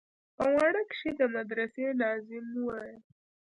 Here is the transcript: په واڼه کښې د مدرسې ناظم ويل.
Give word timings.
په 0.35 0.43
واڼه 0.55 0.81
کښې 0.89 1.11
د 1.19 1.21
مدرسې 1.35 1.85
ناظم 2.01 2.45
ويل. 2.67 2.97